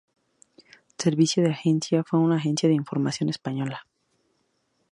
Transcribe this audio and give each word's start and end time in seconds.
Servicio 0.97 1.43
de 1.43 1.51
Agencia— 1.51 2.03
fue 2.03 2.17
una 2.19 2.37
agencia 2.37 2.67
de 2.67 2.73
información 2.73 3.29
española. 3.29 3.85